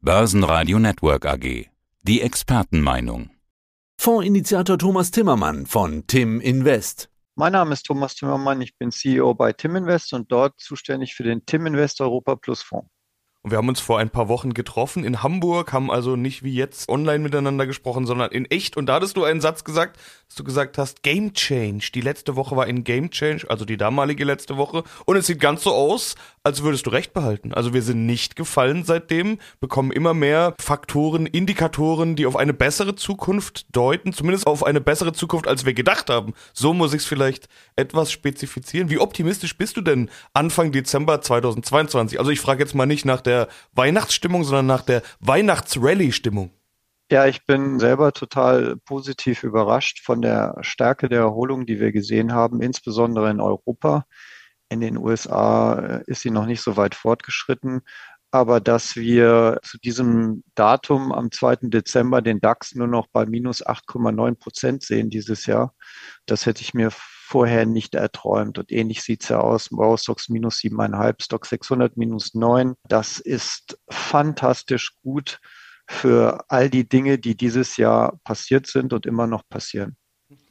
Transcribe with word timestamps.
Börsenradio 0.00 0.78
Network 0.78 1.26
AG. 1.26 1.66
Die 2.02 2.20
Expertenmeinung. 2.20 3.30
Fondsinitiator 4.00 4.78
Thomas 4.78 5.10
Timmermann 5.10 5.66
von 5.66 6.06
Tim 6.06 6.40
Invest. 6.40 7.10
Mein 7.34 7.50
Name 7.50 7.72
ist 7.72 7.82
Thomas 7.82 8.14
Timmermann, 8.14 8.60
ich 8.60 8.78
bin 8.78 8.92
CEO 8.92 9.34
bei 9.34 9.52
Tim 9.52 9.74
Invest 9.74 10.12
und 10.12 10.30
dort 10.30 10.60
zuständig 10.60 11.16
für 11.16 11.24
den 11.24 11.44
Tim 11.46 11.66
Invest 11.66 12.00
Europa 12.00 12.36
Plus 12.36 12.62
Fonds. 12.62 12.88
Und 13.42 13.50
wir 13.50 13.58
haben 13.58 13.68
uns 13.68 13.80
vor 13.80 13.98
ein 13.98 14.10
paar 14.10 14.28
Wochen 14.28 14.54
getroffen 14.54 15.02
in 15.02 15.24
Hamburg, 15.24 15.72
haben 15.72 15.90
also 15.90 16.14
nicht 16.14 16.44
wie 16.44 16.54
jetzt 16.54 16.88
online 16.88 17.18
miteinander 17.18 17.66
gesprochen, 17.66 18.06
sondern 18.06 18.30
in 18.30 18.44
echt. 18.46 18.76
Und 18.76 18.86
da 18.86 18.94
hattest 18.94 19.16
du 19.16 19.24
einen 19.24 19.40
Satz 19.40 19.64
gesagt, 19.64 19.98
dass 20.28 20.36
du 20.36 20.44
gesagt 20.44 20.76
hast, 20.76 21.02
Game 21.02 21.32
Change. 21.32 21.90
Die 21.94 22.02
letzte 22.02 22.36
Woche 22.36 22.54
war 22.54 22.66
ein 22.66 22.84
Game 22.84 23.10
Change, 23.10 23.46
also 23.48 23.64
die 23.64 23.78
damalige 23.78 24.24
letzte 24.24 24.58
Woche. 24.58 24.84
Und 25.06 25.16
es 25.16 25.26
sieht 25.26 25.40
ganz 25.40 25.62
so 25.62 25.72
aus, 25.72 26.16
als 26.42 26.62
würdest 26.62 26.86
du 26.86 26.90
recht 26.90 27.14
behalten. 27.14 27.54
Also 27.54 27.72
wir 27.72 27.80
sind 27.80 28.04
nicht 28.04 28.36
gefallen 28.36 28.84
seitdem, 28.84 29.38
bekommen 29.58 29.90
immer 29.90 30.12
mehr 30.12 30.54
Faktoren, 30.60 31.24
Indikatoren, 31.24 32.14
die 32.14 32.26
auf 32.26 32.36
eine 32.36 32.52
bessere 32.52 32.94
Zukunft 32.94 33.74
deuten, 33.74 34.12
zumindest 34.12 34.46
auf 34.46 34.64
eine 34.64 34.82
bessere 34.82 35.14
Zukunft, 35.14 35.48
als 35.48 35.64
wir 35.64 35.72
gedacht 35.72 36.10
haben. 36.10 36.34
So 36.52 36.74
muss 36.74 36.92
ich 36.92 37.02
es 37.02 37.06
vielleicht 37.06 37.48
etwas 37.76 38.12
spezifizieren. 38.12 38.90
Wie 38.90 38.98
optimistisch 38.98 39.56
bist 39.56 39.78
du 39.78 39.80
denn 39.80 40.10
Anfang 40.34 40.72
Dezember 40.72 41.22
2022? 41.22 42.18
Also 42.18 42.30
ich 42.30 42.40
frage 42.40 42.62
jetzt 42.62 42.74
mal 42.74 42.86
nicht 42.86 43.06
nach 43.06 43.22
der 43.22 43.48
Weihnachtsstimmung, 43.72 44.44
sondern 44.44 44.66
nach 44.66 44.82
der 44.82 45.02
Weihnachtsrallye-Stimmung. 45.20 46.50
Ja, 47.10 47.26
ich 47.26 47.46
bin 47.46 47.78
selber 47.78 48.12
total 48.12 48.76
positiv 48.84 49.42
überrascht 49.42 50.04
von 50.04 50.20
der 50.20 50.56
Stärke 50.60 51.08
der 51.08 51.20
Erholung, 51.20 51.64
die 51.64 51.80
wir 51.80 51.90
gesehen 51.90 52.34
haben, 52.34 52.60
insbesondere 52.60 53.30
in 53.30 53.40
Europa. 53.40 54.04
In 54.68 54.80
den 54.80 54.98
USA 54.98 55.78
äh, 55.78 56.02
ist 56.06 56.20
sie 56.20 56.30
noch 56.30 56.44
nicht 56.44 56.60
so 56.60 56.76
weit 56.76 56.94
fortgeschritten. 56.94 57.80
Aber 58.30 58.60
dass 58.60 58.94
wir 58.96 59.58
zu 59.62 59.78
diesem 59.78 60.44
Datum 60.54 61.12
am 61.12 61.30
2. 61.30 61.70
Dezember 61.70 62.20
den 62.20 62.40
DAX 62.40 62.74
nur 62.74 62.88
noch 62.88 63.06
bei 63.06 63.24
minus 63.24 63.64
8,9 63.66 64.34
Prozent 64.38 64.82
sehen 64.82 65.08
dieses 65.08 65.46
Jahr, 65.46 65.74
das 66.26 66.44
hätte 66.44 66.60
ich 66.60 66.74
mir 66.74 66.90
vorher 66.92 67.64
nicht 67.64 67.94
erträumt. 67.94 68.58
Und 68.58 68.70
ähnlich 68.70 69.02
sieht's 69.02 69.30
ja 69.30 69.40
aus. 69.40 69.70
Stocks 69.96 70.28
minus 70.28 70.58
7,5, 70.58 71.24
Stock 71.24 71.46
600 71.46 71.96
minus 71.96 72.34
9. 72.34 72.74
Das 72.86 73.18
ist 73.18 73.78
fantastisch 73.88 74.92
gut 75.02 75.40
für 75.88 76.44
all 76.48 76.70
die 76.70 76.88
Dinge, 76.88 77.18
die 77.18 77.36
dieses 77.36 77.76
Jahr 77.76 78.18
passiert 78.24 78.66
sind 78.66 78.92
und 78.92 79.06
immer 79.06 79.26
noch 79.26 79.42
passieren. 79.48 79.96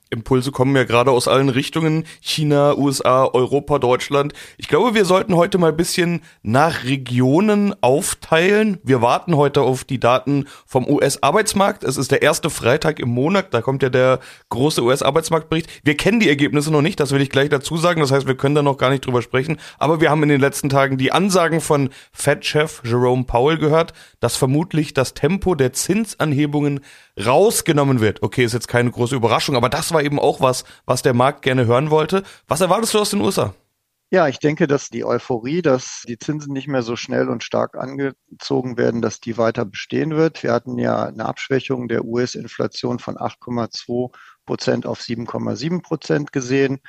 Impulse 0.09 0.51
kommen 0.51 0.75
ja 0.75 0.83
gerade 0.83 1.11
aus 1.11 1.27
allen 1.27 1.49
Richtungen. 1.49 2.05
China, 2.21 2.77
USA, 2.77 3.25
Europa, 3.25 3.79
Deutschland. 3.79 4.33
Ich 4.57 4.67
glaube, 4.67 4.93
wir 4.93 5.05
sollten 5.05 5.35
heute 5.35 5.57
mal 5.57 5.69
ein 5.69 5.77
bisschen 5.77 6.21
nach 6.43 6.83
Regionen 6.83 7.75
aufteilen. 7.81 8.79
Wir 8.83 9.01
warten 9.01 9.35
heute 9.35 9.61
auf 9.61 9.83
die 9.83 9.99
Daten 9.99 10.45
vom 10.65 10.87
US-Arbeitsmarkt. 10.87 11.83
Es 11.83 11.97
ist 11.97 12.11
der 12.11 12.21
erste 12.21 12.49
Freitag 12.49 12.99
im 12.99 13.09
Monat. 13.09 13.53
Da 13.53 13.61
kommt 13.61 13.83
ja 13.83 13.89
der 13.89 14.19
große 14.49 14.81
US-Arbeitsmarktbericht. 14.81 15.69
Wir 15.83 15.97
kennen 15.97 16.19
die 16.19 16.29
Ergebnisse 16.29 16.71
noch 16.71 16.81
nicht. 16.81 16.99
Das 16.99 17.11
will 17.11 17.21
ich 17.21 17.29
gleich 17.29 17.49
dazu 17.49 17.77
sagen. 17.77 17.99
Das 18.01 18.11
heißt, 18.11 18.27
wir 18.27 18.37
können 18.37 18.55
da 18.55 18.61
noch 18.61 18.77
gar 18.77 18.89
nicht 18.89 19.05
drüber 19.05 19.21
sprechen. 19.21 19.57
Aber 19.77 19.99
wir 20.01 20.09
haben 20.09 20.23
in 20.23 20.29
den 20.29 20.41
letzten 20.41 20.69
Tagen 20.69 20.97
die 20.97 21.11
Ansagen 21.11 21.61
von 21.61 21.89
Fed-Chef 22.11 22.81
Jerome 22.83 23.25
Powell 23.25 23.57
gehört, 23.57 23.93
dass 24.19 24.35
vermutlich 24.35 24.93
das 24.93 25.13
Tempo 25.13 25.55
der 25.55 25.73
Zinsanhebungen 25.73 26.81
rausgenommen 27.23 27.99
wird. 27.99 28.21
Okay, 28.21 28.43
ist 28.43 28.53
jetzt 28.53 28.67
keine 28.67 28.91
große 28.91 29.15
Überraschung, 29.15 29.55
aber 29.55 29.69
das 29.69 29.91
war 29.91 29.96
eben 30.01 30.19
auch 30.19 30.41
was, 30.41 30.63
was 30.85 31.01
der 31.01 31.13
Markt 31.13 31.41
gerne 31.41 31.65
hören 31.65 31.89
wollte. 31.89 32.23
Was 32.47 32.61
erwartest 32.61 32.93
du 32.93 32.99
aus 32.99 33.09
den 33.09 33.21
USA? 33.21 33.53
Ja, 34.09 34.29
ich 34.29 34.39
denke, 34.39 34.67
dass 34.67 34.87
die 34.87 35.03
Euphorie, 35.03 35.61
dass 35.61 36.03
die 36.07 36.17
Zinsen 36.17 36.53
nicht 36.53 36.69
mehr 36.69 36.81
so 36.81 36.95
schnell 36.95 37.27
und 37.27 37.43
stark 37.43 37.75
angezogen 37.75 38.77
werden, 38.77 39.01
dass 39.01 39.19
die 39.19 39.37
weiter 39.37 39.65
bestehen 39.65 40.15
wird. 40.15 40.43
Wir 40.43 40.53
hatten 40.53 40.77
ja 40.77 41.03
eine 41.07 41.25
Abschwächung 41.25 41.89
der 41.89 42.05
US-Inflation 42.05 42.99
von 42.99 43.17
8,2 43.17 44.13
Prozent 44.45 44.85
auf 44.85 45.01
7,7 45.01 45.81
Prozent 45.81 46.31
gesehen. 46.31 46.79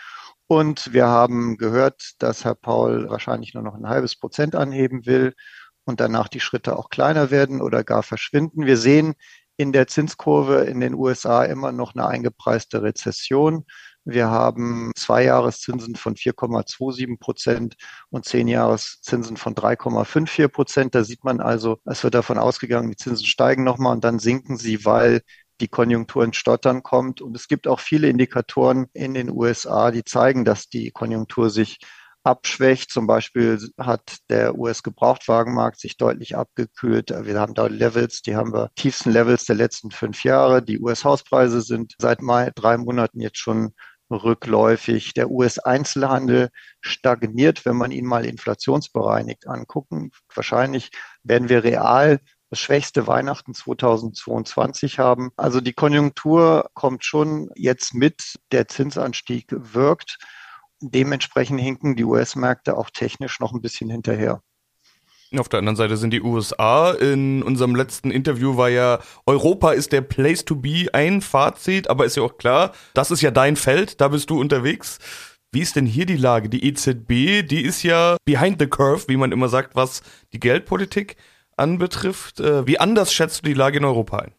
Und 0.46 0.92
wir 0.92 1.08
haben 1.08 1.56
gehört, 1.56 2.12
dass 2.20 2.44
Herr 2.44 2.54
Paul 2.54 3.10
wahrscheinlich 3.10 3.52
nur 3.52 3.64
noch 3.64 3.74
ein 3.74 3.88
halbes 3.88 4.14
Prozent 4.14 4.54
anheben 4.54 5.04
will 5.04 5.34
und 5.84 5.98
danach 5.98 6.28
die 6.28 6.40
Schritte 6.40 6.78
auch 6.78 6.88
kleiner 6.88 7.32
werden 7.32 7.60
oder 7.60 7.82
gar 7.82 8.04
verschwinden. 8.04 8.64
Wir 8.64 8.76
sehen 8.76 9.14
in 9.58 9.72
der 9.72 9.88
Zinskurve 9.88 10.60
in 10.64 10.80
den 10.80 10.94
USA 10.94 11.44
immer 11.44 11.72
noch 11.72 11.94
eine 11.94 12.06
eingepreiste 12.06 12.82
Rezession. 12.82 13.66
Wir 14.04 14.30
haben 14.30 14.92
Zweijahreszinsen 14.96 15.96
von 15.96 16.14
4,27 16.14 17.18
Prozent 17.18 17.76
und 18.08 18.24
Zehnjahreszinsen 18.24 19.36
von 19.36 19.54
3,54 19.54 20.48
Prozent. 20.48 20.94
Da 20.94 21.04
sieht 21.04 21.24
man 21.24 21.40
also, 21.40 21.78
es 21.84 22.04
wird 22.04 22.14
davon 22.14 22.38
ausgegangen, 22.38 22.88
die 22.88 22.96
Zinsen 22.96 23.26
steigen 23.26 23.64
nochmal 23.64 23.92
und 23.94 24.04
dann 24.04 24.20
sinken 24.20 24.56
sie, 24.56 24.86
weil 24.86 25.20
die 25.60 25.68
Konjunktur 25.68 26.24
ins 26.24 26.36
Stottern 26.36 26.84
kommt. 26.84 27.20
Und 27.20 27.34
es 27.36 27.48
gibt 27.48 27.66
auch 27.66 27.80
viele 27.80 28.08
Indikatoren 28.08 28.86
in 28.92 29.12
den 29.12 29.28
USA, 29.28 29.90
die 29.90 30.04
zeigen, 30.04 30.44
dass 30.44 30.68
die 30.68 30.92
Konjunktur 30.92 31.50
sich 31.50 31.80
abschwächt. 32.24 32.90
Zum 32.90 33.06
Beispiel 33.06 33.58
hat 33.78 34.18
der 34.30 34.58
US-Gebrauchtwagenmarkt 34.58 35.80
sich 35.80 35.96
deutlich 35.96 36.36
abgekühlt. 36.36 37.10
Wir 37.10 37.40
haben 37.40 37.54
da 37.54 37.66
Levels, 37.66 38.22
die 38.22 38.36
haben 38.36 38.52
wir 38.52 38.70
tiefsten 38.74 39.10
Levels 39.10 39.44
der 39.44 39.56
letzten 39.56 39.90
fünf 39.90 40.24
Jahre. 40.24 40.62
Die 40.62 40.80
US-Hauspreise 40.80 41.62
sind 41.62 41.94
seit 41.98 42.22
Mai 42.22 42.50
drei 42.54 42.76
Monaten 42.76 43.20
jetzt 43.20 43.38
schon 43.38 43.72
rückläufig. 44.10 45.14
Der 45.14 45.30
US-Einzelhandel 45.30 46.50
stagniert, 46.80 47.64
wenn 47.66 47.76
man 47.76 47.90
ihn 47.90 48.06
mal 48.06 48.24
inflationsbereinigt 48.24 49.46
angucken. 49.46 50.10
Wahrscheinlich 50.34 50.90
werden 51.22 51.48
wir 51.48 51.64
real 51.64 52.20
das 52.50 52.60
schwächste 52.60 53.06
Weihnachten 53.06 53.52
2022 53.52 54.98
haben. 54.98 55.30
Also 55.36 55.60
die 55.60 55.74
Konjunktur 55.74 56.70
kommt 56.74 57.04
schon 57.04 57.50
jetzt 57.54 57.94
mit, 57.94 58.36
der 58.52 58.68
Zinsanstieg 58.68 59.46
wirkt. 59.50 60.18
Dementsprechend 60.80 61.60
hinken 61.60 61.96
die 61.96 62.04
US-Märkte 62.04 62.76
auch 62.76 62.90
technisch 62.90 63.40
noch 63.40 63.52
ein 63.52 63.60
bisschen 63.60 63.90
hinterher. 63.90 64.42
Auf 65.36 65.50
der 65.50 65.58
anderen 65.58 65.76
Seite 65.76 65.98
sind 65.98 66.12
die 66.12 66.22
USA. 66.22 66.92
In 66.92 67.42
unserem 67.42 67.74
letzten 67.74 68.10
Interview 68.10 68.56
war 68.56 68.70
ja, 68.70 68.98
Europa 69.26 69.72
ist 69.72 69.92
der 69.92 70.00
Place 70.00 70.44
to 70.44 70.56
be 70.56 70.86
ein 70.92 71.20
Fazit, 71.20 71.90
aber 71.90 72.06
ist 72.06 72.16
ja 72.16 72.22
auch 72.22 72.38
klar, 72.38 72.72
das 72.94 73.10
ist 73.10 73.20
ja 73.20 73.30
dein 73.30 73.56
Feld, 73.56 74.00
da 74.00 74.08
bist 74.08 74.30
du 74.30 74.40
unterwegs. 74.40 74.98
Wie 75.52 75.60
ist 75.60 75.76
denn 75.76 75.86
hier 75.86 76.06
die 76.06 76.16
Lage? 76.16 76.48
Die 76.48 76.66
EZB, 76.66 77.46
die 77.46 77.62
ist 77.62 77.82
ja 77.82 78.16
behind 78.24 78.58
the 78.58 78.66
curve, 78.66 79.08
wie 79.08 79.16
man 79.16 79.32
immer 79.32 79.48
sagt, 79.48 79.76
was 79.76 80.02
die 80.32 80.40
Geldpolitik 80.40 81.16
anbetrifft. 81.56 82.40
Äh, 82.40 82.66
wie 82.66 82.78
anders 82.78 83.12
schätzt 83.12 83.40
du 83.40 83.48
die 83.48 83.54
Lage 83.54 83.78
in 83.78 83.84
Europa 83.84 84.18
ein? 84.18 84.32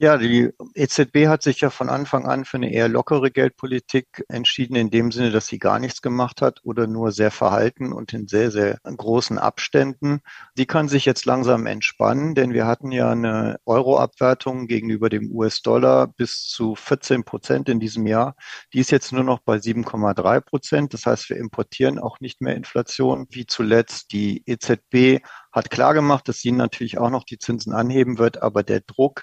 Ja, 0.00 0.16
die 0.16 0.50
EZB 0.74 1.28
hat 1.28 1.44
sich 1.44 1.60
ja 1.60 1.70
von 1.70 1.88
Anfang 1.88 2.26
an 2.26 2.44
für 2.44 2.56
eine 2.56 2.72
eher 2.72 2.88
lockere 2.88 3.30
Geldpolitik 3.30 4.24
entschieden, 4.28 4.74
in 4.74 4.90
dem 4.90 5.12
Sinne, 5.12 5.30
dass 5.30 5.46
sie 5.46 5.60
gar 5.60 5.78
nichts 5.78 6.02
gemacht 6.02 6.42
hat 6.42 6.58
oder 6.64 6.88
nur 6.88 7.12
sehr 7.12 7.30
verhalten 7.30 7.92
und 7.92 8.12
in 8.12 8.26
sehr, 8.26 8.50
sehr 8.50 8.78
großen 8.82 9.38
Abständen. 9.38 10.18
Die 10.58 10.66
kann 10.66 10.88
sich 10.88 11.04
jetzt 11.04 11.26
langsam 11.26 11.66
entspannen, 11.66 12.34
denn 12.34 12.52
wir 12.52 12.66
hatten 12.66 12.90
ja 12.90 13.12
eine 13.12 13.58
Euro-Abwertung 13.66 14.66
gegenüber 14.66 15.08
dem 15.08 15.30
US-Dollar 15.30 16.08
bis 16.08 16.42
zu 16.48 16.74
14 16.74 17.22
Prozent 17.22 17.68
in 17.68 17.78
diesem 17.78 18.08
Jahr. 18.08 18.34
Die 18.72 18.80
ist 18.80 18.90
jetzt 18.90 19.12
nur 19.12 19.22
noch 19.22 19.38
bei 19.40 19.58
7,3 19.58 20.40
Prozent. 20.40 20.92
Das 20.92 21.06
heißt, 21.06 21.30
wir 21.30 21.36
importieren 21.36 22.00
auch 22.00 22.18
nicht 22.18 22.40
mehr 22.40 22.56
Inflation 22.56 23.26
wie 23.30 23.46
zuletzt. 23.46 24.10
Die 24.12 24.42
EZB 24.44 25.24
hat 25.52 25.70
klargemacht, 25.70 26.26
dass 26.26 26.40
sie 26.40 26.50
natürlich 26.50 26.98
auch 26.98 27.10
noch 27.10 27.22
die 27.22 27.38
Zinsen 27.38 27.72
anheben 27.72 28.18
wird, 28.18 28.42
aber 28.42 28.64
der 28.64 28.80
Druck 28.80 29.22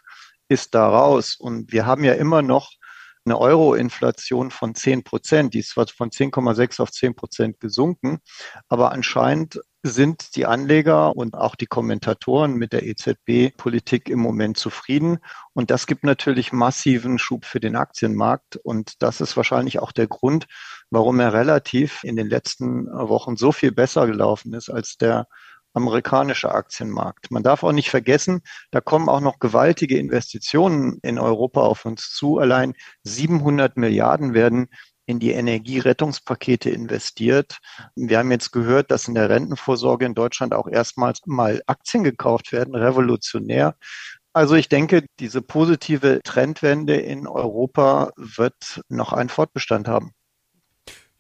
ist 0.52 0.76
da 0.76 0.90
raus. 0.90 1.38
Und 1.40 1.72
wir 1.72 1.86
haben 1.86 2.04
ja 2.04 2.14
immer 2.14 2.42
noch 2.42 2.72
eine 3.24 3.40
Euro-Inflation 3.40 4.52
von 4.52 4.76
10 4.76 5.04
Prozent. 5.04 5.54
Die 5.54 5.60
ist 5.60 5.70
zwar 5.70 5.88
von 5.88 6.10
10,6 6.10 6.82
auf 6.82 6.92
10 6.92 7.16
Prozent 7.16 7.60
gesunken, 7.60 8.20
aber 8.68 8.92
anscheinend 8.92 9.62
sind 9.84 10.36
die 10.36 10.46
Anleger 10.46 11.16
und 11.16 11.36
auch 11.36 11.56
die 11.56 11.66
Kommentatoren 11.66 12.56
mit 12.56 12.74
der 12.74 12.84
EZB-Politik 12.84 14.10
im 14.10 14.20
Moment 14.20 14.58
zufrieden. 14.58 15.20
Und 15.54 15.72
das 15.72 15.88
gibt 15.88 16.04
natürlich 16.04 16.52
massiven 16.52 17.18
Schub 17.18 17.46
für 17.46 17.60
den 17.60 17.76
Aktienmarkt. 17.76 18.58
Und 18.58 19.02
das 19.02 19.22
ist 19.22 19.38
wahrscheinlich 19.38 19.80
auch 19.80 19.92
der 19.92 20.08
Grund, 20.08 20.48
warum 20.90 21.20
er 21.20 21.34
relativ 21.34 22.04
in 22.04 22.16
den 22.16 22.28
letzten 22.28 22.88
Wochen 22.88 23.38
so 23.38 23.52
viel 23.52 23.72
besser 23.72 24.06
gelaufen 24.06 24.54
ist 24.54 24.70
als 24.70 24.98
der 24.98 25.28
amerikanische 25.74 26.52
Aktienmarkt. 26.52 27.32
Man 27.32 27.44
darf 27.44 27.64
auch 27.64 27.72
nicht 27.72 27.90
vergessen, 27.90 28.42
da 28.72 28.82
kommen 28.82 29.10
auch 29.10 29.22
noch 29.22 29.40
gewaltige 29.40 29.98
Investitionen 29.98 31.00
in 31.02 31.20
Europa 31.20 31.62
auf 31.62 31.86
uns 31.86 32.12
zu. 32.12 32.40
Allein 32.40 32.74
700 33.04 33.78
Milliarden 33.78 34.34
werden 34.34 34.68
in 35.06 35.20
die 35.20 35.32
Energierettungspakete 35.32 36.70
investiert. 36.70 37.58
Wir 37.96 38.20
haben 38.20 38.32
jetzt 38.32 38.52
gehört, 38.52 38.92
dass 38.92 39.08
in 39.08 39.16
der 39.16 39.30
Rentenvorsorge 39.30 40.06
in 40.06 40.14
Deutschland 40.14 40.54
auch 40.54 40.68
erstmals 40.68 41.22
mal 41.26 41.62
Aktien 41.68 42.04
gekauft 42.04 42.52
werden, 42.52 42.76
revolutionär. 42.76 43.76
Also 44.34 44.56
ich 44.56 44.70
denke, 44.70 45.06
diese 45.20 45.42
positive 45.42 46.22
Trendwende 46.24 46.96
in 46.96 47.28
Europa 47.28 48.12
wird 48.16 48.82
noch 48.88 49.12
einen 49.12 49.30
Fortbestand 49.30 49.90
haben. 49.90 50.14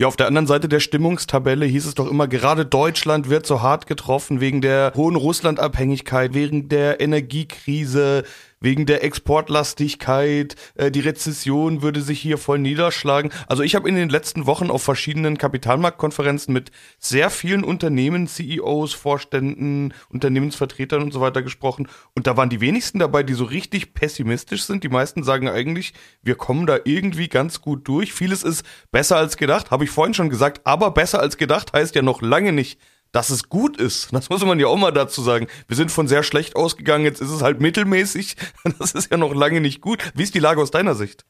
Ja, 0.02 0.08
auf 0.08 0.16
der 0.16 0.26
anderen 0.26 0.48
Seite 0.48 0.68
der 0.68 0.80
Stimmungstabelle 0.80 1.64
hieß 1.64 1.86
es 1.86 1.94
doch 1.94 2.10
immer, 2.10 2.28
gerade 2.28 2.66
Deutschland 2.66 3.30
wird 3.30 3.46
so 3.46 3.62
hart 3.62 3.86
getroffen 3.86 4.42
wegen 4.42 4.60
der 4.60 4.94
hohen 4.96 5.16
Russlandabhängigkeit, 5.16 6.34
wegen 6.34 6.70
der 6.70 7.00
Energiekrise, 7.00 8.24
wegen 8.62 8.86
der 8.86 9.04
Exportlastigkeit, 9.04 10.56
äh, 10.76 10.92
die 10.92 11.02
Rezession 11.02 11.82
würde 11.82 12.02
sich 12.02 12.22
hier 12.22 12.38
voll 12.38 12.60
niederschlagen. 12.60 13.32
Also 13.48 13.64
ich 13.64 13.76
habe 13.76 13.90
in 13.90 13.96
den 13.96 14.10
letzten 14.10 14.46
Wochen 14.46 14.70
auf 14.70 14.84
verschiedenen 14.84 15.38
Kapitalmarktkonferenzen 15.38 16.54
mit 16.54 16.72
sehr 17.00 17.30
vielen 17.30 17.64
Unternehmen, 17.66 18.28
CEOs, 18.28 18.94
Vorständen, 18.94 19.94
Unternehmensvertretern 20.10 21.02
und 21.02 21.12
so 21.12 21.20
weiter 21.20 21.42
gesprochen 21.42 21.90
und 22.16 22.28
da 22.28 22.38
waren 22.38 22.50
die 22.50 22.62
wenigsten 22.62 23.00
dabei, 23.00 23.24
die 23.24 23.34
so 23.34 23.44
richtig 23.44 23.94
pessimistisch 23.94 24.64
sind. 24.64 24.84
Die 24.84 24.90
meisten 24.90 25.24
sagen 25.24 25.50
eigentlich, 25.50 25.94
wir 26.22 26.36
kommen 26.36 26.68
da 26.68 26.78
irgendwie 26.86 27.28
ganz 27.28 27.62
gut 27.62 27.88
durch. 27.88 28.14
Vieles 28.14 28.44
ist 28.44 28.64
besser 28.92 29.18
als 29.18 29.38
gedacht, 29.38 29.72
habe 29.72 29.84
ich 29.84 29.90
vorhin 29.90 30.14
schon 30.14 30.30
gesagt, 30.30 30.62
aber 30.66 30.92
besser 30.92 31.20
als 31.20 31.38
gedacht 31.38 31.74
heißt 31.74 31.96
ja 31.96 32.04
noch 32.04 32.22
lange 32.22 32.52
nicht, 32.52 32.80
dass 33.12 33.30
es 33.30 33.50
gut 33.50 33.78
ist. 33.78 34.14
Das 34.14 34.30
muss 34.30 34.44
man 34.46 34.60
ja 34.60 34.68
auch 34.68 34.78
mal 34.78 34.92
dazu 34.92 35.22
sagen. 35.22 35.48
Wir 35.68 35.76
sind 35.76 35.92
von 35.92 36.08
sehr 36.08 36.24
schlecht 36.24 36.56
ausgegangen, 36.56 37.04
jetzt 37.04 37.22
ist 37.22 37.32
es 37.32 37.42
halt 37.42 37.62
mittelmäßig. 37.62 38.36
Das 38.80 38.94
ist 38.94 39.12
ja 39.12 39.18
noch 39.18 39.34
lange 39.34 39.62
nicht 39.62 39.82
gut. 39.82 40.12
Wie 40.16 40.24
ist 40.24 40.34
die 40.34 40.40
Lage 40.40 40.62
aus 40.62 40.72
deiner 40.72 40.96
Sicht? 40.96 41.26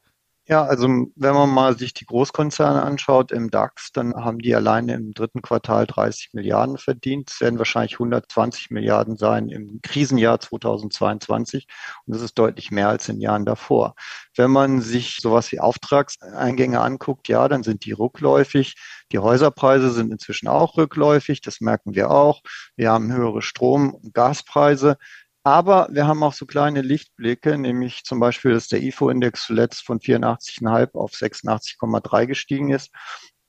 Ja, 0.52 0.66
also 0.66 0.86
wenn 0.86 1.32
man 1.34 1.48
mal 1.48 1.78
sich 1.78 1.94
die 1.94 2.04
Großkonzerne 2.04 2.82
anschaut 2.82 3.32
im 3.32 3.50
DAX, 3.50 3.90
dann 3.90 4.14
haben 4.14 4.38
die 4.38 4.54
alleine 4.54 4.92
im 4.92 5.14
dritten 5.14 5.40
Quartal 5.40 5.86
30 5.86 6.34
Milliarden 6.34 6.76
verdient. 6.76 7.30
Es 7.30 7.40
werden 7.40 7.56
wahrscheinlich 7.56 7.94
120 7.94 8.70
Milliarden 8.70 9.16
sein 9.16 9.48
im 9.48 9.80
Krisenjahr 9.80 10.40
2022. 10.40 11.66
Und 12.04 12.14
das 12.14 12.20
ist 12.20 12.38
deutlich 12.38 12.70
mehr 12.70 12.90
als 12.90 13.08
in 13.08 13.18
Jahren 13.22 13.46
davor. 13.46 13.94
Wenn 14.36 14.50
man 14.50 14.82
sich 14.82 15.20
sowas 15.22 15.50
wie 15.52 15.60
Auftragseingänge 15.60 16.82
anguckt, 16.82 17.28
ja, 17.28 17.48
dann 17.48 17.62
sind 17.62 17.86
die 17.86 17.92
rückläufig. 17.92 18.74
Die 19.10 19.20
Häuserpreise 19.20 19.90
sind 19.90 20.12
inzwischen 20.12 20.48
auch 20.48 20.76
rückläufig. 20.76 21.40
Das 21.40 21.62
merken 21.62 21.94
wir 21.94 22.10
auch. 22.10 22.42
Wir 22.76 22.90
haben 22.90 23.10
höhere 23.10 23.40
Strom- 23.40 23.94
und 23.94 24.12
Gaspreise. 24.12 24.98
Aber 25.44 25.88
wir 25.90 26.06
haben 26.06 26.22
auch 26.22 26.34
so 26.34 26.46
kleine 26.46 26.82
Lichtblicke, 26.82 27.58
nämlich 27.58 28.04
zum 28.04 28.20
Beispiel, 28.20 28.52
dass 28.52 28.68
der 28.68 28.82
IFO-Index 28.82 29.46
zuletzt 29.46 29.84
von 29.84 29.98
84,5 29.98 30.94
auf 30.94 31.12
86,3 31.12 32.26
gestiegen 32.26 32.70
ist 32.70 32.90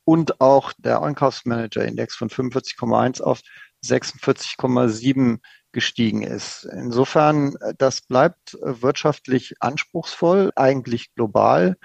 und 0.03 0.41
auch 0.41 0.73
der 0.77 1.01
Einkaufsmanager-Index 1.03 2.15
von 2.15 2.29
45,1 2.29 3.21
auf 3.21 3.41
46,7 3.85 5.39
gestiegen 5.71 6.23
ist. 6.23 6.65
Insofern, 6.65 7.55
das 7.77 8.01
bleibt 8.01 8.57
wirtschaftlich 8.61 9.55
anspruchsvoll, 9.59 10.51
eigentlich 10.55 11.13
global, 11.15 11.77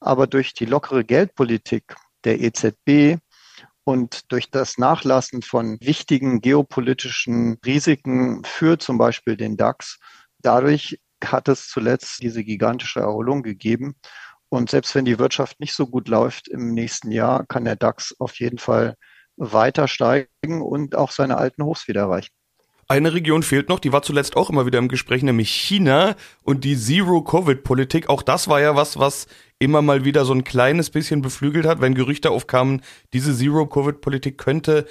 aber 0.00 0.26
durch 0.26 0.54
die 0.54 0.66
lockere 0.66 1.04
Geldpolitik 1.04 1.96
der 2.24 2.40
EZB 2.40 3.18
und 3.86 4.32
durch 4.32 4.50
das 4.50 4.78
Nachlassen 4.78 5.42
von 5.42 5.78
wichtigen 5.80 6.40
geopolitischen 6.40 7.56
Risiken 7.64 8.42
für 8.44 8.78
zum 8.78 8.98
Beispiel 8.98 9.36
den 9.36 9.56
DAX, 9.56 10.00
dadurch 10.40 10.98
hat 11.24 11.46
es 11.46 11.68
zuletzt 11.68 12.20
diese 12.20 12.42
gigantische 12.42 12.98
Erholung 12.98 13.44
gegeben. 13.44 13.94
Und 14.48 14.70
selbst 14.70 14.96
wenn 14.96 15.04
die 15.04 15.20
Wirtschaft 15.20 15.60
nicht 15.60 15.72
so 15.72 15.86
gut 15.86 16.08
läuft 16.08 16.48
im 16.48 16.74
nächsten 16.74 17.12
Jahr, 17.12 17.46
kann 17.46 17.64
der 17.64 17.76
DAX 17.76 18.12
auf 18.18 18.40
jeden 18.40 18.58
Fall 18.58 18.96
weiter 19.36 19.86
steigen 19.86 20.62
und 20.62 20.96
auch 20.96 21.12
seine 21.12 21.36
alten 21.36 21.62
Hochs 21.62 21.86
wieder 21.86 22.02
erreichen. 22.02 22.32
Eine 22.88 23.14
Region 23.14 23.44
fehlt 23.44 23.68
noch, 23.68 23.78
die 23.78 23.92
war 23.92 24.02
zuletzt 24.02 24.36
auch 24.36 24.50
immer 24.50 24.66
wieder 24.66 24.80
im 24.80 24.88
Gespräch, 24.88 25.22
nämlich 25.22 25.50
China 25.50 26.16
und 26.42 26.64
die 26.64 26.76
Zero-Covid-Politik. 26.76 28.08
Auch 28.08 28.22
das 28.22 28.48
war 28.48 28.60
ja 28.60 28.74
was, 28.74 28.98
was 28.98 29.28
immer 29.58 29.82
mal 29.82 30.04
wieder 30.04 30.24
so 30.24 30.32
ein 30.32 30.44
kleines 30.44 30.90
bisschen 30.90 31.22
beflügelt 31.22 31.66
hat, 31.66 31.80
wenn 31.80 31.94
Gerüchte 31.94 32.30
aufkamen, 32.30 32.82
diese 33.12 33.34
Zero-Covid-Politik 33.34 34.38
könnte 34.38 34.86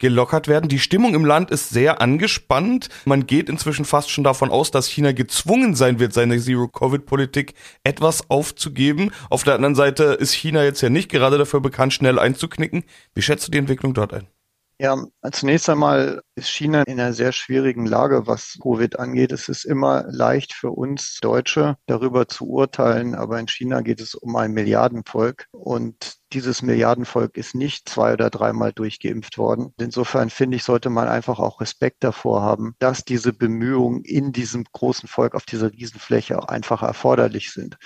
gelockert 0.00 0.48
werden. 0.48 0.68
Die 0.68 0.78
Stimmung 0.80 1.14
im 1.14 1.24
Land 1.24 1.50
ist 1.50 1.68
sehr 1.68 2.00
angespannt. 2.00 2.88
Man 3.04 3.26
geht 3.26 3.48
inzwischen 3.48 3.84
fast 3.84 4.10
schon 4.10 4.24
davon 4.24 4.50
aus, 4.50 4.70
dass 4.70 4.88
China 4.88 5.12
gezwungen 5.12 5.76
sein 5.76 6.00
wird, 6.00 6.12
seine 6.12 6.40
Zero-Covid-Politik 6.40 7.54
etwas 7.84 8.28
aufzugeben. 8.28 9.12
Auf 9.28 9.44
der 9.44 9.54
anderen 9.54 9.74
Seite 9.76 10.04
ist 10.04 10.32
China 10.32 10.64
jetzt 10.64 10.80
ja 10.80 10.88
nicht 10.88 11.10
gerade 11.10 11.38
dafür 11.38 11.60
bekannt, 11.60 11.92
schnell 11.92 12.18
einzuknicken. 12.18 12.84
Wie 13.14 13.22
schätzt 13.22 13.46
du 13.46 13.52
die 13.52 13.58
Entwicklung 13.58 13.94
dort 13.94 14.14
ein? 14.14 14.26
Ja, 14.82 14.96
zunächst 15.32 15.68
einmal 15.68 16.22
ist 16.36 16.48
China 16.48 16.84
in 16.84 16.98
einer 16.98 17.12
sehr 17.12 17.32
schwierigen 17.32 17.84
Lage, 17.84 18.26
was 18.26 18.58
Covid 18.62 18.98
angeht. 18.98 19.30
Es 19.30 19.50
ist 19.50 19.66
immer 19.66 20.04
leicht 20.08 20.54
für 20.54 20.70
uns 20.70 21.18
Deutsche 21.20 21.76
darüber 21.84 22.28
zu 22.28 22.48
urteilen, 22.48 23.14
aber 23.14 23.38
in 23.38 23.46
China 23.46 23.82
geht 23.82 24.00
es 24.00 24.14
um 24.14 24.34
ein 24.36 24.52
Milliardenvolk 24.52 25.48
und 25.52 26.19
dieses 26.32 26.62
Milliardenvolk 26.62 27.36
ist 27.36 27.54
nicht 27.54 27.88
zwei 27.88 28.12
oder 28.12 28.30
dreimal 28.30 28.72
durchgeimpft 28.72 29.38
worden. 29.38 29.74
Insofern 29.78 30.30
finde 30.30 30.56
ich, 30.56 30.64
sollte 30.64 30.90
man 30.90 31.08
einfach 31.08 31.38
auch 31.38 31.60
Respekt 31.60 32.04
davor 32.04 32.42
haben, 32.42 32.74
dass 32.78 33.04
diese 33.04 33.32
Bemühungen 33.32 34.02
in 34.04 34.32
diesem 34.32 34.64
großen 34.72 35.08
Volk 35.08 35.34
auf 35.34 35.44
dieser 35.44 35.72
Riesenfläche 35.72 36.38
auch 36.38 36.46
einfach 36.46 36.82
erforderlich 36.82 37.52
sind. 37.52 37.76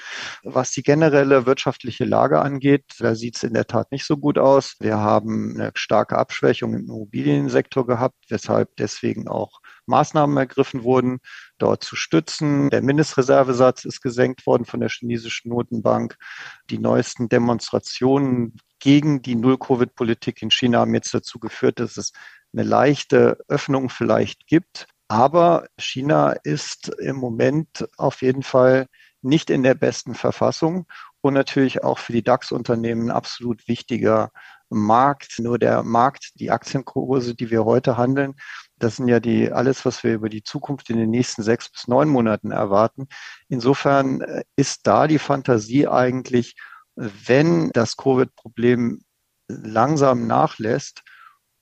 Was 0.42 0.70
die 0.72 0.82
generelle 0.82 1.46
wirtschaftliche 1.46 2.04
Lage 2.04 2.40
angeht, 2.40 2.84
da 2.98 3.14
sieht 3.14 3.36
es 3.36 3.42
in 3.42 3.54
der 3.54 3.66
Tat 3.66 3.90
nicht 3.92 4.06
so 4.06 4.16
gut 4.16 4.38
aus. 4.38 4.76
Wir 4.80 4.98
haben 4.98 5.54
eine 5.54 5.72
starke 5.74 6.18
Abschwächung 6.18 6.74
im 6.74 6.84
Immobiliensektor 6.84 7.86
gehabt, 7.86 8.24
weshalb 8.28 8.76
deswegen 8.76 9.28
auch 9.28 9.60
Maßnahmen 9.86 10.36
ergriffen 10.36 10.82
wurden, 10.84 11.20
dort 11.58 11.84
zu 11.84 11.96
stützen. 11.96 12.70
Der 12.70 12.82
Mindestreservesatz 12.82 13.84
ist 13.84 14.00
gesenkt 14.00 14.46
worden 14.46 14.64
von 14.64 14.80
der 14.80 14.88
chinesischen 14.88 15.50
Notenbank. 15.50 16.16
Die 16.70 16.78
neuesten 16.78 17.28
Demonstrationen 17.28 18.56
gegen 18.78 19.22
die 19.22 19.34
Null-Covid-Politik 19.34 20.42
in 20.42 20.50
China 20.50 20.80
haben 20.80 20.94
jetzt 20.94 21.14
dazu 21.14 21.38
geführt, 21.38 21.80
dass 21.80 21.96
es 21.96 22.12
eine 22.52 22.62
leichte 22.62 23.38
Öffnung 23.48 23.88
vielleicht 23.88 24.46
gibt. 24.46 24.86
Aber 25.08 25.66
China 25.78 26.32
ist 26.44 26.88
im 26.88 27.16
Moment 27.16 27.88
auf 27.96 28.22
jeden 28.22 28.42
Fall 28.42 28.86
nicht 29.22 29.50
in 29.50 29.62
der 29.62 29.74
besten 29.74 30.14
Verfassung 30.14 30.86
und 31.20 31.34
natürlich 31.34 31.82
auch 31.82 31.98
für 31.98 32.12
die 32.12 32.22
DAX-Unternehmen 32.22 33.06
ein 33.06 33.10
absolut 33.10 33.66
wichtiger 33.68 34.30
Markt. 34.68 35.38
Nur 35.38 35.58
der 35.58 35.82
Markt, 35.82 36.32
die 36.34 36.50
Aktienkurse, 36.50 37.34
die 37.34 37.50
wir 37.50 37.64
heute 37.64 37.96
handeln, 37.96 38.34
das 38.78 38.96
sind 38.96 39.08
ja 39.08 39.20
die, 39.20 39.52
alles, 39.52 39.84
was 39.84 40.02
wir 40.02 40.14
über 40.14 40.28
die 40.28 40.42
Zukunft 40.42 40.90
in 40.90 40.98
den 40.98 41.10
nächsten 41.10 41.42
sechs 41.42 41.70
bis 41.70 41.88
neun 41.88 42.08
Monaten 42.08 42.50
erwarten. 42.50 43.08
Insofern 43.48 44.20
äh, 44.20 44.44
ist 44.56 44.86
da 44.86 45.06
die 45.06 45.18
Fantasie 45.18 45.88
eigentlich, 45.88 46.56
wenn 46.96 47.70
das 47.70 47.96
Covid-Problem 47.96 49.02
langsam 49.48 50.26
nachlässt 50.26 51.02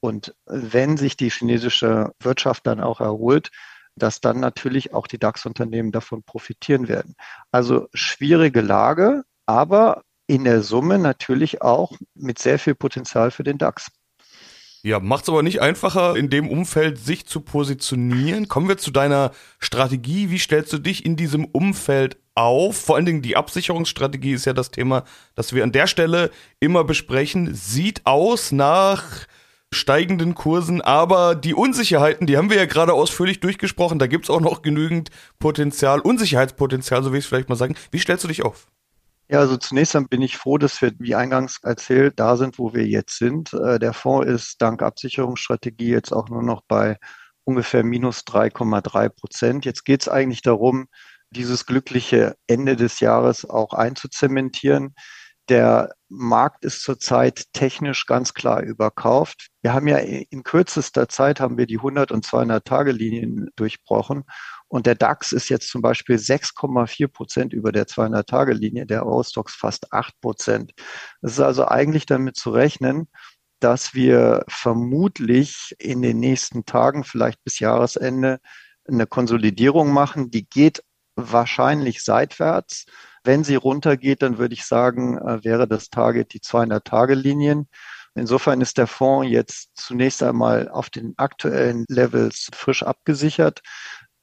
und 0.00 0.34
wenn 0.46 0.96
sich 0.96 1.16
die 1.16 1.30
chinesische 1.30 2.12
Wirtschaft 2.20 2.66
dann 2.66 2.80
auch 2.80 3.00
erholt, 3.00 3.50
dass 3.96 4.20
dann 4.20 4.40
natürlich 4.40 4.94
auch 4.94 5.06
die 5.06 5.18
DAX-Unternehmen 5.18 5.92
davon 5.92 6.22
profitieren 6.22 6.88
werden. 6.88 7.14
Also 7.50 7.88
schwierige 7.92 8.62
Lage, 8.62 9.24
aber 9.46 10.02
in 10.26 10.44
der 10.44 10.62
Summe 10.62 10.98
natürlich 10.98 11.62
auch 11.62 11.92
mit 12.14 12.38
sehr 12.38 12.58
viel 12.58 12.74
Potenzial 12.74 13.30
für 13.30 13.42
den 13.42 13.58
DAX. 13.58 13.90
Ja, 14.84 14.98
macht's 14.98 15.28
aber 15.28 15.44
nicht 15.44 15.60
einfacher, 15.60 16.16
in 16.16 16.28
dem 16.28 16.48
Umfeld 16.50 16.98
sich 16.98 17.24
zu 17.24 17.40
positionieren. 17.40 18.48
Kommen 18.48 18.68
wir 18.68 18.78
zu 18.78 18.90
deiner 18.90 19.30
Strategie. 19.60 20.30
Wie 20.30 20.40
stellst 20.40 20.72
du 20.72 20.78
dich 20.78 21.06
in 21.06 21.14
diesem 21.14 21.44
Umfeld 21.44 22.16
auf? 22.34 22.78
Vor 22.78 22.96
allen 22.96 23.06
Dingen 23.06 23.22
die 23.22 23.36
Absicherungsstrategie 23.36 24.32
ist 24.32 24.44
ja 24.44 24.52
das 24.54 24.72
Thema, 24.72 25.04
das 25.36 25.52
wir 25.52 25.62
an 25.62 25.70
der 25.70 25.86
Stelle 25.86 26.32
immer 26.58 26.82
besprechen. 26.82 27.54
Sieht 27.54 28.04
aus 28.06 28.50
nach 28.50 29.04
steigenden 29.70 30.34
Kursen, 30.34 30.80
aber 30.80 31.36
die 31.36 31.54
Unsicherheiten, 31.54 32.26
die 32.26 32.36
haben 32.36 32.50
wir 32.50 32.56
ja 32.56 32.66
gerade 32.66 32.92
ausführlich 32.92 33.38
durchgesprochen. 33.38 34.00
Da 34.00 34.08
gibt's 34.08 34.30
auch 34.30 34.40
noch 34.40 34.62
genügend 34.62 35.10
Potenzial, 35.38 36.00
Unsicherheitspotenzial, 36.00 37.04
so 37.04 37.12
will 37.12 37.20
ich 37.20 37.24
es 37.24 37.28
vielleicht 37.28 37.48
mal 37.48 37.54
sagen. 37.54 37.76
Wie 37.92 38.00
stellst 38.00 38.24
du 38.24 38.28
dich 38.28 38.44
auf? 38.44 38.66
Ja, 39.32 39.38
also 39.38 39.56
zunächst 39.56 39.96
einmal 39.96 40.10
bin 40.10 40.20
ich 40.20 40.36
froh, 40.36 40.58
dass 40.58 40.82
wir, 40.82 40.92
wie 40.98 41.14
eingangs 41.14 41.58
erzählt, 41.62 42.20
da 42.20 42.36
sind, 42.36 42.58
wo 42.58 42.74
wir 42.74 42.86
jetzt 42.86 43.16
sind. 43.16 43.54
Äh, 43.54 43.78
der 43.78 43.94
Fonds 43.94 44.28
ist 44.28 44.60
dank 44.60 44.82
Absicherungsstrategie 44.82 45.88
jetzt 45.88 46.12
auch 46.12 46.28
nur 46.28 46.42
noch 46.42 46.60
bei 46.68 46.98
ungefähr 47.44 47.82
minus 47.82 48.26
3,3 48.26 49.08
Prozent. 49.08 49.64
Jetzt 49.64 49.86
geht 49.86 50.02
es 50.02 50.08
eigentlich 50.10 50.42
darum, 50.42 50.86
dieses 51.30 51.64
glückliche 51.64 52.36
Ende 52.46 52.76
des 52.76 53.00
Jahres 53.00 53.48
auch 53.48 53.72
einzuzementieren. 53.72 54.94
Der 55.48 55.94
Markt 56.10 56.62
ist 56.62 56.82
zurzeit 56.82 57.46
technisch 57.54 58.04
ganz 58.04 58.34
klar 58.34 58.60
überkauft. 58.60 59.48
Wir 59.62 59.72
haben 59.72 59.88
ja 59.88 59.96
in 59.96 60.42
kürzester 60.42 61.08
Zeit 61.08 61.40
haben 61.40 61.56
wir 61.56 61.66
die 61.66 61.78
100 61.78 62.12
und 62.12 62.26
200 62.26 62.66
Tage 62.66 62.92
Linien 62.92 63.48
durchbrochen 63.56 64.24
und 64.72 64.86
der 64.86 64.94
DAX 64.94 65.32
ist 65.32 65.50
jetzt 65.50 65.68
zum 65.68 65.82
Beispiel 65.82 66.16
6,4 66.16 67.06
Prozent 67.06 67.52
über 67.52 67.72
der 67.72 67.86
200-Tage-Linie, 67.86 68.86
der 68.86 69.04
Eurostox 69.04 69.54
fast 69.54 69.92
8 69.92 70.18
Prozent. 70.22 70.72
Es 71.20 71.32
ist 71.32 71.40
also 71.40 71.68
eigentlich 71.68 72.06
damit 72.06 72.36
zu 72.36 72.52
rechnen, 72.52 73.08
dass 73.60 73.92
wir 73.92 74.46
vermutlich 74.48 75.76
in 75.78 76.00
den 76.00 76.20
nächsten 76.20 76.64
Tagen, 76.64 77.04
vielleicht 77.04 77.44
bis 77.44 77.58
Jahresende, 77.58 78.40
eine 78.88 79.06
Konsolidierung 79.06 79.92
machen. 79.92 80.30
Die 80.30 80.48
geht 80.48 80.82
wahrscheinlich 81.16 82.02
seitwärts. 82.02 82.86
Wenn 83.24 83.44
sie 83.44 83.56
runtergeht, 83.56 84.22
dann 84.22 84.38
würde 84.38 84.54
ich 84.54 84.64
sagen, 84.64 85.18
äh, 85.18 85.44
wäre 85.44 85.68
das 85.68 85.90
Target 85.90 86.32
die 86.32 86.40
200-Tage-Linien. 86.40 87.68
Insofern 88.14 88.60
ist 88.60 88.76
der 88.76 88.86
Fonds 88.86 89.30
jetzt 89.30 89.70
zunächst 89.74 90.22
einmal 90.22 90.68
auf 90.68 90.90
den 90.90 91.14
aktuellen 91.16 91.84
Levels 91.88 92.50
frisch 92.54 92.82
abgesichert. 92.82 93.60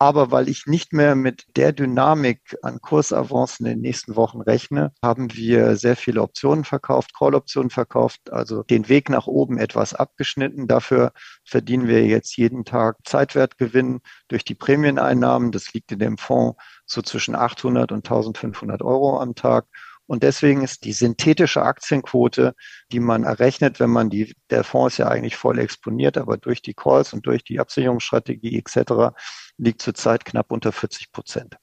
Aber 0.02 0.32
weil 0.32 0.48
ich 0.48 0.66
nicht 0.66 0.94
mehr 0.94 1.14
mit 1.14 1.46
der 1.58 1.74
Dynamik 1.74 2.58
an 2.62 2.80
Kursavancen 2.80 3.66
in 3.66 3.74
den 3.74 3.82
nächsten 3.82 4.16
Wochen 4.16 4.40
rechne, 4.40 4.94
haben 5.04 5.34
wir 5.36 5.76
sehr 5.76 5.98
viele 5.98 6.22
Optionen 6.22 6.64
verkauft, 6.64 7.14
Call-Optionen 7.14 7.70
verkauft, 7.70 8.32
also 8.32 8.64
den 8.64 8.88
Weg 8.88 9.10
nach 9.10 9.28
oben 9.28 9.58
etwas 9.58 9.94
abgeschnitten. 9.94 10.68
Dafür 10.68 11.12
verdienen 11.44 11.90
wir 11.90 12.06
jetzt 12.06 12.38
jeden 12.38 12.64
Tag 12.64 12.96
Zeitwertgewinn 13.04 14.00
durch 14.30 14.46
die 14.46 14.56
Prämieneinnahmen. 14.56 15.52
Das 15.52 15.74
liegt 15.74 15.92
in 15.92 16.00
dem 16.00 16.18
Fonds 16.18 16.58
so 16.86 17.02
zwischen 17.02 17.36
800 17.36 17.92
und 17.92 17.98
1500 17.98 18.82
Euro 18.82 19.20
am 19.20 19.36
Tag. 19.36 19.66
Und 20.10 20.24
deswegen 20.24 20.64
ist 20.64 20.86
die 20.86 20.94
synthetische 20.94 21.62
Aktienquote, 21.62 22.56
die 22.92 23.00
man 23.00 23.26
errechnet, 23.26 23.80
wenn 23.80 23.92
man 23.92 24.10
die, 24.10 24.36
der 24.50 24.64
Fonds 24.64 24.96
ist 24.96 24.98
ja 24.98 25.08
eigentlich 25.08 25.36
voll 25.36 25.60
exponiert, 25.60 26.18
aber 26.18 26.38
durch 26.38 26.64
die 26.64 26.74
Calls 26.74 27.14
und 27.14 27.28
durch 27.28 27.44
die 27.44 27.60
Absicherungsstrategie 27.60 28.58
etc. 28.58 29.14
liegt 29.58 29.84
zurzeit 29.84 30.26
knapp 30.26 30.52
unter 30.52 30.72
40 30.72 31.12
Prozent. 31.12 31.58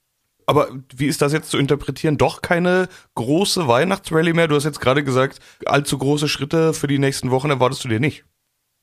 Aber 0.46 0.68
wie 0.94 1.06
ist 1.06 1.22
das 1.22 1.32
jetzt 1.32 1.50
zu 1.50 1.58
interpretieren? 1.58 2.18
Doch 2.18 2.40
keine 2.40 2.88
große 3.16 3.66
Weihnachtsrallye 3.66 4.32
mehr? 4.32 4.46
Du 4.46 4.54
hast 4.54 4.62
jetzt 4.62 4.80
gerade 4.80 5.02
gesagt, 5.02 5.40
allzu 5.64 5.98
große 5.98 6.28
Schritte 6.28 6.72
für 6.72 6.86
die 6.86 7.00
nächsten 7.00 7.32
Wochen 7.32 7.50
erwartest 7.50 7.82
du 7.82 7.88
dir 7.88 7.98
nicht. 7.98 8.26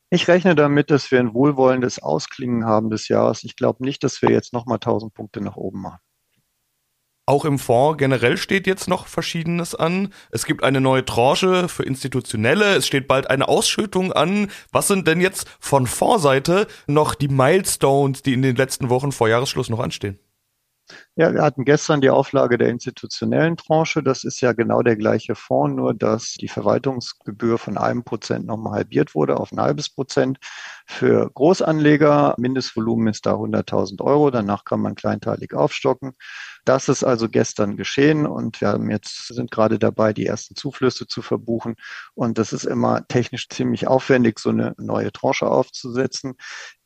Ich 0.10 0.28
rechne 0.28 0.56
damit, 0.56 0.92
dass 0.92 1.10
wir 1.10 1.22
ein 1.22 1.34
wohlwollendes 1.34 2.00
Ausklingen 2.00 2.66
haben 2.66 2.90
des 2.90 3.08
Jahres. 3.08 3.46
Ich 3.46 3.56
glaube 3.56 3.86
nicht, 3.86 4.04
dass 4.04 4.22
wir 4.22 4.30
jetzt 4.30 4.52
nochmal 4.52 4.76
1000 4.76 5.14
Punkte 5.14 5.40
nach 5.40 5.56
oben 5.56 5.84
machen. 5.84 6.00
Auch 7.26 7.46
im 7.46 7.58
Fonds 7.58 7.98
generell 7.98 8.36
steht 8.36 8.68
jetzt 8.68 8.90
noch 8.90 9.08
Verschiedenes 9.08 9.76
an. 9.76 10.14
Es 10.32 10.46
gibt 10.46 10.62
eine 10.62 10.82
neue 10.82 11.06
Tranche 11.06 11.70
für 11.70 11.84
Institutionelle. 11.84 12.76
Es 12.76 12.86
steht 12.86 13.08
bald 13.08 13.30
eine 13.30 13.48
Ausschüttung 13.48 14.12
an. 14.12 14.52
Was 14.74 14.90
sind 14.90 15.08
denn 15.08 15.22
jetzt 15.22 15.48
von 15.62 15.88
Fondsseite 15.88 16.68
noch 16.86 17.16
die 17.16 17.30
Milestones, 17.30 18.24
die 18.24 18.34
in 18.34 18.42
den 18.42 18.58
letzten 18.58 18.90
Wochen 18.90 19.14
vor 19.14 19.30
Jahresschluss 19.30 19.70
noch 19.70 19.80
anstehen? 19.80 20.20
Ja, 21.16 21.32
wir 21.32 21.44
hatten 21.44 21.64
gestern 21.64 22.02
die 22.02 22.10
Auflage 22.10 22.58
der 22.58 22.70
institutionellen 22.70 23.56
Tranche. 23.56 24.02
Das 24.02 24.24
ist 24.24 24.42
ja 24.42 24.54
genau 24.54 24.82
der 24.82 24.96
gleiche 24.96 25.36
Fonds, 25.36 25.76
nur 25.76 25.94
dass 25.94 26.34
die 26.34 26.48
Verwaltungsgebühr 26.48 27.60
von 27.60 27.78
einem 27.78 28.04
Prozent 28.04 28.48
nochmal 28.48 28.74
halbiert 28.80 29.14
wurde 29.14 29.38
auf 29.38 29.52
ein 29.52 29.62
halbes 29.62 29.90
Prozent. 29.92 30.40
Für 30.88 31.30
Großanleger, 31.32 32.34
Mindestvolumen 32.40 33.08
ist 33.10 33.28
da 33.28 33.36
100.000 33.36 34.02
Euro. 34.02 34.32
Danach 34.32 34.66
kann 34.66 34.80
man 34.82 34.96
kleinteilig 34.96 35.54
aufstocken. 35.54 36.14
Das 36.66 36.90
ist 36.90 37.04
also 37.04 37.30
gestern 37.30 37.78
geschehen 37.78 38.26
und 38.26 38.60
wir 38.62 38.70
haben 38.70 38.90
jetzt, 38.90 39.28
sind 39.28 39.52
gerade 39.52 39.78
dabei, 39.80 40.14
die 40.14 40.26
ersten 40.26 40.56
Zuflüsse 40.56 41.06
zu 41.08 41.22
verbuchen. 41.22 41.76
Und 42.16 42.38
das 42.40 42.54
ist 42.54 42.64
immer 42.66 43.08
technisch 43.08 43.50
ziemlich 43.50 43.86
aufwendig, 43.88 44.40
so 44.40 44.50
eine 44.50 44.74
neue 44.78 45.12
Tranche 45.12 45.46
aufzusetzen. 45.48 46.36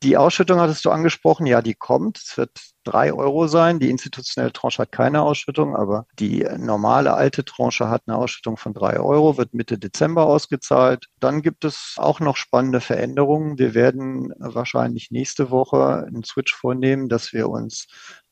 Die 0.02 0.16
Ausschüttung 0.16 0.60
hattest 0.60 0.84
du 0.84 0.90
angesprochen. 0.90 1.46
Ja, 1.46 1.62
die 1.62 1.74
kommt. 1.74 2.18
Es 2.18 2.36
wird 2.36 2.50
drei 2.84 3.12
Euro 3.12 3.46
sein. 3.48 3.78
Die 3.78 3.90
institutionelle 4.18 4.52
Tranche 4.52 4.82
hat 4.82 4.92
keine 4.92 5.22
Ausschüttung, 5.22 5.76
aber 5.76 6.06
die 6.18 6.46
normale 6.58 7.14
alte 7.14 7.44
Tranche 7.44 7.88
hat 7.88 8.02
eine 8.06 8.16
Ausschüttung 8.16 8.56
von 8.56 8.74
drei 8.74 8.98
Euro, 9.00 9.36
wird 9.38 9.54
Mitte 9.54 9.78
Dezember 9.78 10.26
ausgezahlt. 10.26 11.06
Dann 11.20 11.42
gibt 11.42 11.64
es 11.64 11.94
auch 11.96 12.20
noch 12.20 12.36
spannende 12.36 12.80
Veränderungen. 12.80 13.58
Wir 13.58 13.74
werden 13.74 14.32
wahrscheinlich 14.38 15.10
nächste 15.10 15.50
Woche 15.50 16.04
einen 16.06 16.24
Switch 16.24 16.54
vornehmen, 16.54 17.08
dass 17.08 17.32
wir 17.32 17.48
uns 17.48 17.86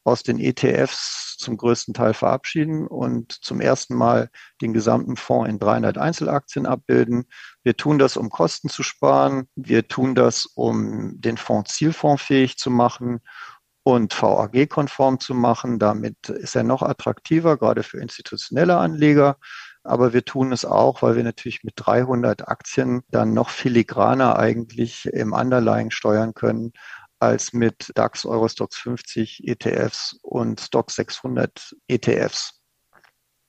aus 0.06 0.22
den 0.22 0.38
ETFs 0.38 1.36
zum 1.36 1.56
größten 1.56 1.92
Teil 1.92 2.14
verabschieden 2.14 2.86
und 2.86 3.32
zum 3.32 3.60
ersten 3.60 3.96
Mal 3.96 4.30
den 4.62 4.72
gesamten 4.72 5.16
Fonds 5.16 5.50
in 5.50 5.58
300 5.58 5.98
Einzelaktien 5.98 6.64
abbilden. 6.64 7.24
Wir 7.64 7.76
tun 7.76 7.98
das, 7.98 8.16
um 8.16 8.30
Kosten 8.30 8.68
zu 8.68 8.84
sparen. 8.84 9.48
Wir 9.56 9.88
tun 9.88 10.14
das, 10.14 10.46
um 10.54 11.20
den 11.20 11.36
Fonds 11.36 11.74
zielfondsfähig 11.74 12.56
zu 12.56 12.70
machen 12.70 13.20
und 13.86 14.20
VAG-konform 14.20 15.20
zu 15.20 15.32
machen. 15.32 15.78
Damit 15.78 16.28
ist 16.28 16.56
er 16.56 16.64
noch 16.64 16.82
attraktiver, 16.82 17.56
gerade 17.56 17.84
für 17.84 18.00
institutionelle 18.00 18.78
Anleger. 18.78 19.36
Aber 19.84 20.12
wir 20.12 20.24
tun 20.24 20.50
es 20.50 20.64
auch, 20.64 21.02
weil 21.02 21.14
wir 21.14 21.22
natürlich 21.22 21.62
mit 21.62 21.74
300 21.76 22.48
Aktien 22.48 23.02
dann 23.10 23.32
noch 23.32 23.48
filigraner 23.48 24.40
eigentlich 24.40 25.06
im 25.06 25.32
Underlying 25.32 25.92
steuern 25.92 26.34
können 26.34 26.72
als 27.20 27.52
mit 27.52 27.92
DAX, 27.94 28.26
Eurostox 28.26 28.76
50 28.76 29.46
ETFs 29.46 30.18
und 30.20 30.60
Stock 30.60 30.90
600 30.90 31.76
ETFs. 31.86 32.60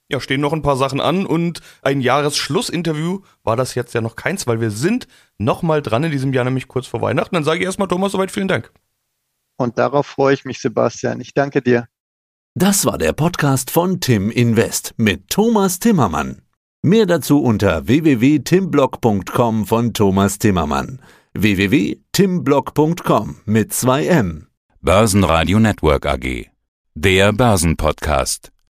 Ja, 0.08 0.20
stehen 0.20 0.40
noch 0.40 0.52
ein 0.52 0.62
paar 0.62 0.76
Sachen 0.76 1.00
an 1.00 1.26
und 1.26 1.62
ein 1.82 2.00
Jahresschlussinterview 2.00 3.22
war 3.42 3.56
das 3.56 3.74
jetzt 3.74 3.92
ja 3.92 4.00
noch 4.00 4.14
keins, 4.14 4.46
weil 4.46 4.60
wir 4.60 4.70
sind 4.70 5.08
noch 5.36 5.62
mal 5.62 5.82
dran 5.82 6.04
in 6.04 6.12
diesem 6.12 6.32
Jahr, 6.32 6.44
nämlich 6.44 6.68
kurz 6.68 6.86
vor 6.86 7.02
Weihnachten. 7.02 7.34
Dann 7.34 7.44
sage 7.44 7.58
ich 7.58 7.64
erstmal 7.64 7.88
Thomas 7.88 8.12
soweit 8.12 8.30
vielen 8.30 8.46
Dank. 8.46 8.72
Und 9.58 9.76
darauf 9.76 10.06
freue 10.06 10.32
ich 10.32 10.46
mich, 10.46 10.60
Sebastian. 10.60 11.20
Ich 11.20 11.34
danke 11.34 11.60
dir. 11.60 11.88
Das 12.54 12.86
war 12.86 12.96
der 12.96 13.12
Podcast 13.12 13.70
von 13.70 14.00
Tim 14.00 14.30
Invest 14.30 14.94
mit 14.96 15.28
Thomas 15.28 15.78
Timmermann. 15.78 16.40
Mehr 16.82 17.04
dazu 17.04 17.42
unter 17.42 17.86
www.timblock.com 17.86 19.66
von 19.66 19.92
Thomas 19.92 20.38
Timmermann 20.38 21.02
www.timblock.com 21.34 23.36
mit 23.44 23.72
2 23.72 24.06
M. 24.06 24.46
Börsenradio 24.80 25.60
Network 25.60 26.06
AG. 26.06 26.46
Der 26.94 27.32
Börsenpodcast. 27.32 28.50